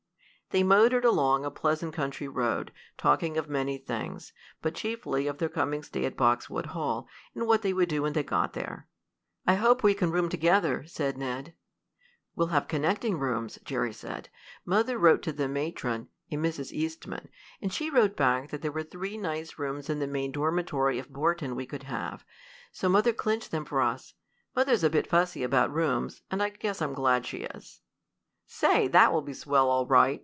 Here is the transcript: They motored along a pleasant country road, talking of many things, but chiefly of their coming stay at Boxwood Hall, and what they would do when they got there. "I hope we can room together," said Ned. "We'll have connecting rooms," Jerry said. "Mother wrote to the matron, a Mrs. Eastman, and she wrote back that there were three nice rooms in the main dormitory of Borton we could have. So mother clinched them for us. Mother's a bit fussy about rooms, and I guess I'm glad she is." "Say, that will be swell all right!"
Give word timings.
They 0.49 0.63
motored 0.63 1.05
along 1.05 1.45
a 1.45 1.49
pleasant 1.49 1.93
country 1.93 2.27
road, 2.27 2.73
talking 2.97 3.37
of 3.37 3.47
many 3.47 3.77
things, 3.77 4.33
but 4.61 4.75
chiefly 4.75 5.25
of 5.27 5.37
their 5.37 5.47
coming 5.47 5.81
stay 5.81 6.03
at 6.03 6.17
Boxwood 6.17 6.65
Hall, 6.75 7.07
and 7.33 7.47
what 7.47 7.61
they 7.61 7.71
would 7.71 7.87
do 7.87 8.01
when 8.01 8.11
they 8.11 8.21
got 8.21 8.51
there. 8.51 8.89
"I 9.47 9.53
hope 9.55 9.81
we 9.81 9.93
can 9.93 10.11
room 10.11 10.27
together," 10.27 10.83
said 10.87 11.17
Ned. 11.17 11.55
"We'll 12.35 12.47
have 12.49 12.67
connecting 12.67 13.17
rooms," 13.17 13.59
Jerry 13.63 13.93
said. 13.93 14.27
"Mother 14.65 14.97
wrote 14.97 15.21
to 15.21 15.31
the 15.31 15.47
matron, 15.47 16.09
a 16.29 16.35
Mrs. 16.35 16.73
Eastman, 16.73 17.29
and 17.61 17.71
she 17.71 17.89
wrote 17.89 18.17
back 18.17 18.49
that 18.49 18.61
there 18.61 18.73
were 18.73 18.83
three 18.83 19.17
nice 19.17 19.57
rooms 19.57 19.89
in 19.89 19.99
the 19.99 20.05
main 20.05 20.33
dormitory 20.33 20.99
of 20.99 21.13
Borton 21.13 21.55
we 21.55 21.65
could 21.65 21.83
have. 21.83 22.25
So 22.73 22.89
mother 22.89 23.13
clinched 23.13 23.51
them 23.51 23.63
for 23.63 23.79
us. 23.79 24.15
Mother's 24.53 24.83
a 24.83 24.89
bit 24.89 25.07
fussy 25.07 25.43
about 25.43 25.73
rooms, 25.73 26.23
and 26.29 26.43
I 26.43 26.49
guess 26.49 26.81
I'm 26.81 26.91
glad 26.93 27.25
she 27.25 27.43
is." 27.55 27.79
"Say, 28.45 28.89
that 28.89 29.13
will 29.13 29.21
be 29.21 29.33
swell 29.33 29.69
all 29.69 29.85
right!" 29.85 30.19